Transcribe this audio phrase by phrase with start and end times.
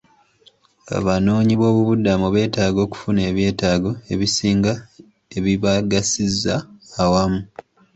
[0.97, 4.73] Abanoonyiboobubudamu beetaaga okufuna ebyetaago ebisinga
[5.37, 6.55] ebibagasiza
[7.01, 7.41] awamu.